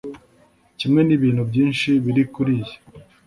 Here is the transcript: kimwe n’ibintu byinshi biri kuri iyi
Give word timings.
kimwe 0.79 1.01
n’ibintu 1.03 1.41
byinshi 1.49 1.89
biri 2.03 2.23
kuri 2.33 2.51
iyi 2.61 2.75